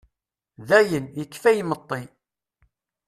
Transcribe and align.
Dayen, 0.67 1.05
yekfa 1.19 1.51
imeṭṭi. 1.61 2.01